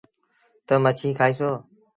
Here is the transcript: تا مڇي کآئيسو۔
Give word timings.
تا 0.67 0.73
مڇي 0.83 1.09
کآئيسو۔ 1.17 1.49